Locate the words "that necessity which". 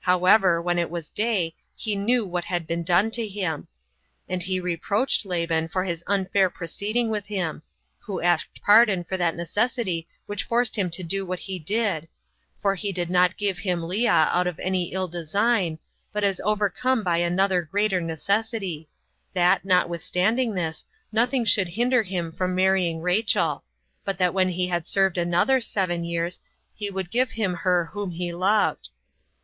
9.16-10.42